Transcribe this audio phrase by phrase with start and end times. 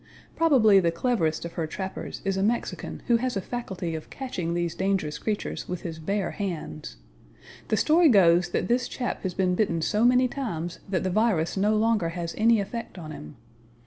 [0.35, 4.55] Probably the cleverest of her trappers is a Mexican who has a faculty of catching
[4.55, 6.95] these dangerous creatures with his bare hands.
[7.67, 11.55] The story goes that this chap has been bitten so many times that the virus
[11.55, 13.35] no longer has any effect on him.